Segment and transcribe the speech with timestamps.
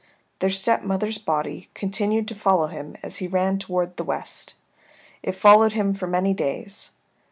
[0.39, 4.55] Their stepmother's body continued to follow him as he ran towards the west.
[5.21, 6.93] It followed him for many days.